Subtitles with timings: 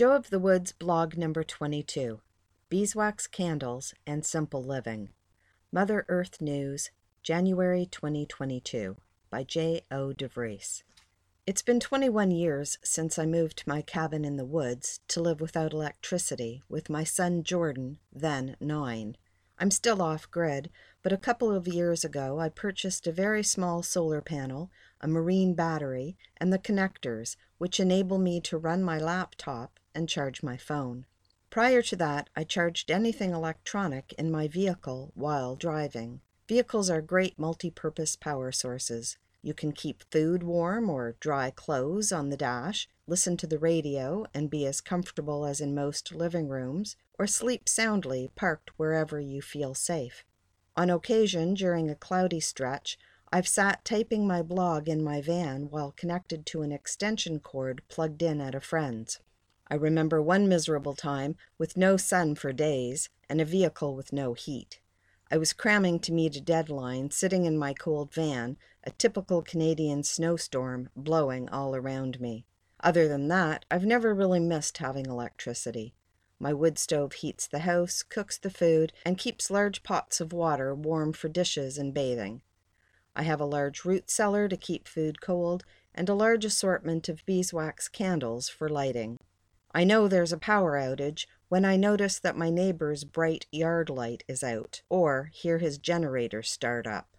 [0.00, 2.22] Joe of the Woods blog number 22
[2.70, 5.10] Beeswax Candles and Simple Living.
[5.70, 6.90] Mother Earth News,
[7.22, 8.96] January 2022
[9.28, 9.82] by J.
[9.90, 10.14] O.
[10.14, 10.84] DeVries.
[11.46, 15.38] It's been 21 years since I moved to my cabin in the woods to live
[15.38, 19.18] without electricity with my son Jordan, then nine.
[19.58, 20.70] I'm still off grid,
[21.02, 24.70] but a couple of years ago I purchased a very small solar panel,
[25.02, 30.42] a marine battery, and the connectors, which enable me to run my laptop and charge
[30.42, 31.06] my phone.
[31.50, 36.20] Prior to that, I charged anything electronic in my vehicle while driving.
[36.46, 39.18] Vehicles are great multi purpose power sources.
[39.42, 44.26] You can keep food warm or dry clothes on the dash, listen to the radio
[44.34, 49.42] and be as comfortable as in most living rooms, or sleep soundly parked wherever you
[49.42, 50.24] feel safe.
[50.76, 52.98] On occasion, during a cloudy stretch,
[53.32, 58.22] I've sat typing my blog in my van while connected to an extension cord plugged
[58.22, 59.20] in at a friend's.
[59.72, 64.34] I remember one miserable time with no sun for days and a vehicle with no
[64.34, 64.80] heat.
[65.30, 70.02] I was cramming to meet a deadline, sitting in my cold van, a typical Canadian
[70.02, 72.46] snowstorm blowing all around me.
[72.82, 75.94] Other than that, I've never really missed having electricity.
[76.40, 80.74] My wood stove heats the house, cooks the food, and keeps large pots of water
[80.74, 82.42] warm for dishes and bathing.
[83.14, 85.64] I have a large root cellar to keep food cold,
[85.94, 89.20] and a large assortment of beeswax candles for lighting.
[89.72, 94.24] I know there's a power outage when I notice that my neighbor's bright yard light
[94.26, 97.16] is out or hear his generator start up.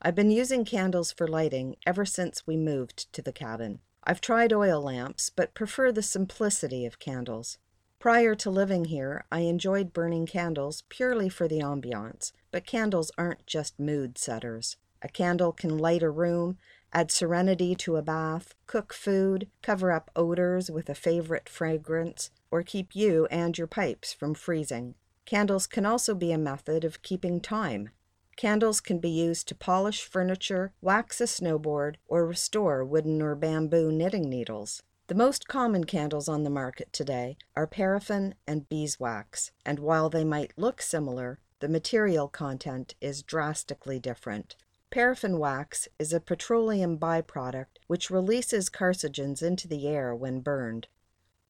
[0.00, 3.78] I've been using candles for lighting ever since we moved to the cabin.
[4.02, 7.58] I've tried oil lamps, but prefer the simplicity of candles.
[8.00, 13.46] Prior to living here, I enjoyed burning candles purely for the ambiance, but candles aren't
[13.46, 14.76] just mood setters.
[15.02, 16.58] A candle can light a room,
[16.92, 22.62] add serenity to a bath, cook food, cover up odors with a favorite fragrance, or
[22.62, 24.94] keep you and your pipes from freezing.
[25.24, 27.90] Candles can also be a method of keeping time.
[28.36, 33.92] Candles can be used to polish furniture, wax a snowboard, or restore wooden or bamboo
[33.92, 34.82] knitting needles.
[35.08, 40.24] The most common candles on the market today are paraffin and beeswax, and while they
[40.24, 44.56] might look similar, the material content is drastically different.
[44.92, 50.86] Paraffin wax is a petroleum byproduct which releases carcinogens into the air when burned.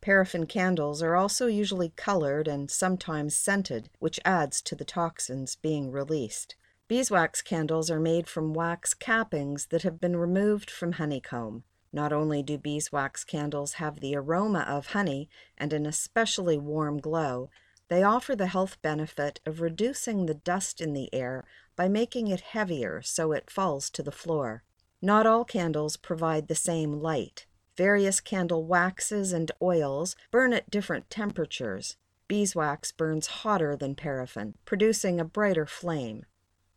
[0.01, 5.91] Paraffin candles are also usually colored and sometimes scented, which adds to the toxins being
[5.91, 6.55] released.
[6.87, 11.65] Beeswax candles are made from wax cappings that have been removed from honeycomb.
[11.93, 15.29] Not only do beeswax candles have the aroma of honey
[15.59, 17.51] and an especially warm glow,
[17.93, 21.45] they offer the health benefit of reducing the dust in the air
[21.77, 24.63] by making it heavier so it falls to the floor.
[25.03, 27.45] Not all candles provide the same light.
[27.77, 31.99] Various candle waxes and oils burn at different temperatures.
[32.29, 36.25] Beeswax burns hotter than paraffin, producing a brighter flame.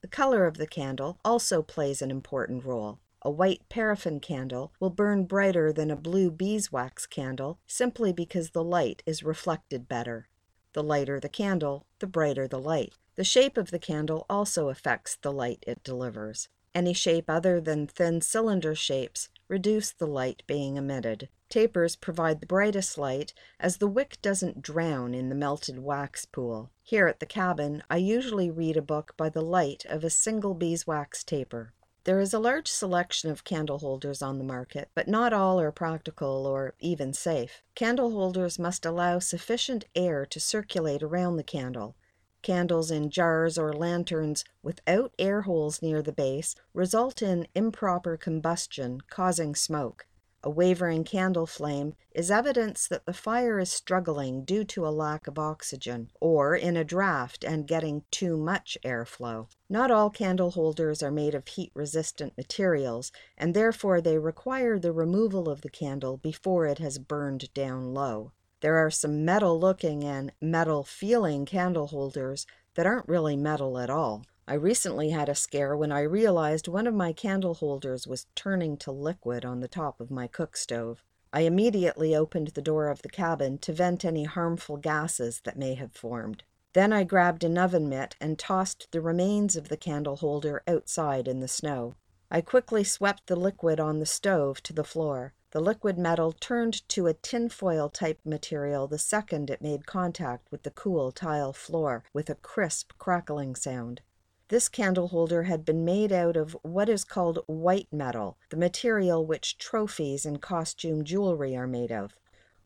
[0.02, 3.00] The color of the candle also plays an important role.
[3.22, 8.66] A white paraffin candle will burn brighter than a blue beeswax candle simply because the
[8.66, 10.28] light is reflected better.
[10.75, 12.96] The lighter the candle, the brighter the light.
[13.16, 16.50] The shape of the candle also affects the light it delivers.
[16.74, 21.30] Any shape other than thin cylinder shapes reduce the light being emitted.
[21.47, 26.72] Tapers provide the brightest light as the wick doesn't drown in the melted wax pool.
[26.84, 30.56] Here at the cabin, I usually read a book by the light of a single
[30.56, 31.72] beeswax taper.
[32.05, 35.71] There is a large selection of candle holders on the market, but not all are
[35.71, 37.63] practical or even safe.
[37.73, 41.95] Candle holders must allow sufficient air to circulate around the candle.
[42.43, 49.01] Candles in jars or lanterns without air holes near the base result in improper combustion,
[49.09, 50.05] causing smoke.
[50.45, 55.25] A wavering candle flame is evidence that the fire is struggling due to a lack
[55.25, 59.47] of oxygen, or in a draft and getting too much airflow.
[59.69, 64.91] Not all candle holders are made of heat resistant materials, and therefore they require the
[64.91, 68.31] removal of the candle before it has burned down low.
[68.61, 73.90] There are some metal looking and metal feeling candle holders that aren't really metal at
[73.90, 74.23] all.
[74.47, 78.78] I recently had a scare when I realized one of my candle holders was turning
[78.78, 81.03] to liquid on the top of my cook stove.
[81.34, 85.74] I immediately opened the door of the cabin to vent any harmful gases that may
[85.74, 86.44] have formed.
[86.74, 91.28] Then I grabbed an oven mitt and tossed the remains of the candle holder outside
[91.28, 91.96] in the snow.
[92.30, 95.34] I quickly swept the liquid on the stove to the floor.
[95.52, 100.62] The liquid metal turned to a tinfoil type material the second it made contact with
[100.62, 104.02] the cool tile floor with a crisp crackling sound.
[104.50, 109.26] This candle holder had been made out of what is called white metal, the material
[109.26, 112.20] which trophies and costume jewelry are made of.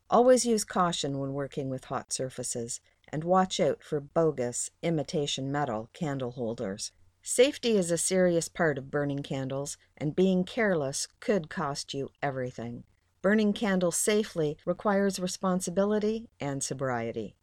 [0.10, 5.90] Always use caution when working with hot surfaces, and watch out for bogus, imitation metal
[5.94, 6.92] candle holders.
[7.24, 12.84] Safety is a serious part of burning candles, and being careless could cost you everything.
[13.22, 17.36] Burning candles safely requires responsibility and sobriety.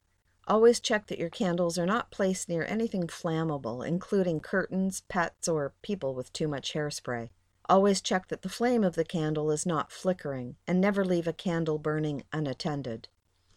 [0.49, 5.75] Always check that your candles are not placed near anything flammable, including curtains, pets, or
[5.83, 7.31] people with too much hairspray.
[7.69, 11.33] Always check that the flame of the candle is not flickering, and never leave a
[11.33, 13.09] candle burning unattended.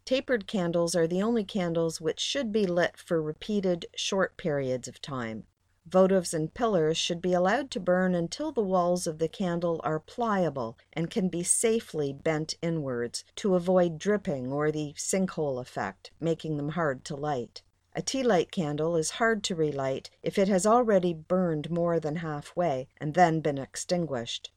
[0.03, 4.99] Tapered candles are the only candles which should be lit for repeated, short periods of
[4.99, 5.43] time.
[5.87, 9.99] Votives and pillars should be allowed to burn until the walls of the candle are
[9.99, 16.57] pliable and can be safely bent inwards to avoid dripping or the sinkhole effect, making
[16.57, 17.61] them hard to light.
[17.95, 22.17] A tea light candle is hard to relight if it has already burned more than
[22.17, 24.51] halfway and then been extinguished.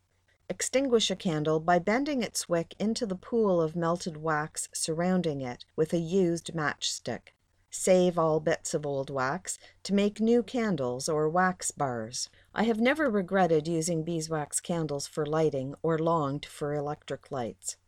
[0.49, 5.65] Extinguish a candle by bending its wick into the pool of melted wax surrounding it
[5.77, 7.35] with a used matchstick.
[7.75, 12.29] Save all bits of old wax to make new candles or wax bars.
[12.55, 17.79] I have never regretted using beeswax candles for lighting or longed for electric lights.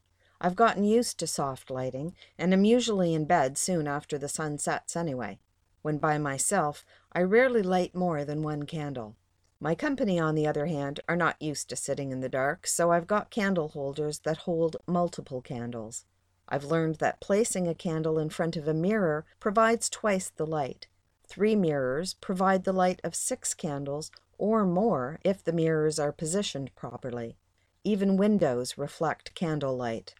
[0.40, 4.56] I've gotten used to soft lighting and am usually in bed soon after the sun
[4.56, 5.38] sets anyway.
[5.82, 9.16] When by myself, I rarely light more than one candle.
[9.60, 12.90] My company, on the other hand, are not used to sitting in the dark, so
[12.90, 16.06] I've got candle holders that hold multiple candles.
[16.48, 20.86] I've learned that placing a candle in front of a mirror provides twice the light.
[21.26, 26.74] Three mirrors provide the light of six candles or more if the mirrors are positioned
[26.74, 27.36] properly.
[27.82, 30.14] Even windows reflect candle light.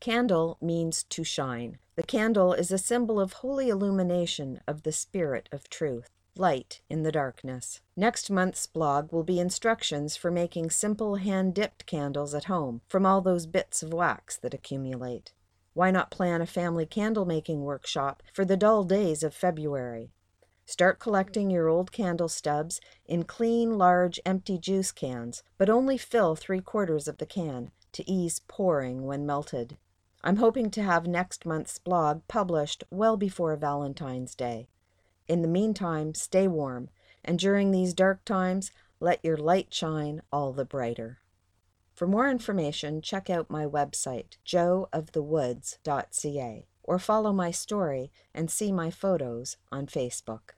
[0.00, 1.78] Candle means to shine.
[1.94, 7.02] The candle is a symbol of holy illumination of the spirit of truth, light in
[7.02, 7.82] the darkness.
[7.96, 13.04] Next month's blog will be instructions for making simple hand dipped candles at home from
[13.04, 15.32] all those bits of wax that accumulate.
[15.80, 20.10] Why not plan a family candle making workshop for the dull days of February?
[20.66, 26.36] Start collecting your old candle stubs in clean, large, empty juice cans, but only fill
[26.36, 29.78] three quarters of the can to ease pouring when melted.
[30.22, 34.68] I'm hoping to have next month's blog published well before Valentine's Day.
[35.28, 36.90] In the meantime, stay warm,
[37.24, 41.20] and during these dark times, let your light shine all the brighter.
[42.00, 48.90] For more information, check out my website, joeofthewoods.ca, or follow my story and see my
[48.90, 50.52] photos on Facebook.